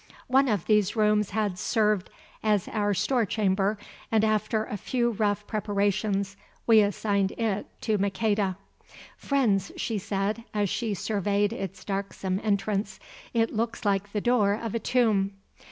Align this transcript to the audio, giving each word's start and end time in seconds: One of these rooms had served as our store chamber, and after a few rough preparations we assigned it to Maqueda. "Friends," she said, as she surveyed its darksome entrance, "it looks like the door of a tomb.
One 0.25 0.47
of 0.49 0.65
these 0.65 0.95
rooms 0.95 1.29
had 1.29 1.59
served 1.59 2.09
as 2.41 2.67
our 2.67 2.91
store 2.91 3.23
chamber, 3.23 3.77
and 4.11 4.23
after 4.23 4.65
a 4.65 4.75
few 4.75 5.11
rough 5.11 5.45
preparations 5.45 6.35
we 6.65 6.81
assigned 6.81 7.33
it 7.33 7.67
to 7.81 7.99
Maqueda. 7.99 8.55
"Friends," 9.15 9.71
she 9.77 9.99
said, 9.99 10.43
as 10.55 10.71
she 10.71 10.95
surveyed 10.95 11.53
its 11.53 11.85
darksome 11.85 12.39
entrance, 12.43 12.99
"it 13.35 13.53
looks 13.53 13.85
like 13.85 14.11
the 14.11 14.21
door 14.21 14.55
of 14.55 14.73
a 14.73 14.79
tomb. 14.79 15.33